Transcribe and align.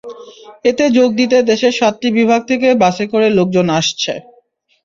এতে 0.65 0.85
যোগ 0.97 1.09
দিতে 1.19 1.37
দেশের 1.51 1.73
সাতটি 1.79 2.07
বিভাগ 2.17 2.41
থেকে 2.49 2.67
বাসে 2.83 3.05
করে 3.11 3.27
লোকজন 3.37 3.67
আসছে। 3.79 4.13